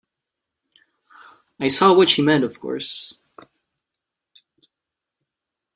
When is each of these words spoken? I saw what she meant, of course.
I 1.59 1.67
saw 1.67 1.93
what 1.93 2.09
she 2.09 2.23
meant, 2.23 2.43
of 2.43 2.59
course. 2.59 3.19